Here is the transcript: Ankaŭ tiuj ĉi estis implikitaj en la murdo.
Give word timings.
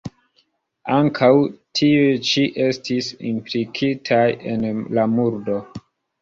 Ankaŭ 0.93 1.27
tiuj 1.79 2.15
ĉi 2.29 2.45
estis 2.69 3.11
implikitaj 3.33 4.25
en 4.55 4.67
la 5.01 5.05
murdo. 5.15 5.61